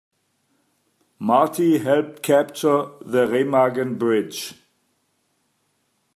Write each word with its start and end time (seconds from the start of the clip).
Marty 1.19 1.77
helped 1.77 2.23
capture 2.23 2.89
the 3.01 3.27
Remagen 3.27 3.99
Bridge. 3.99 4.55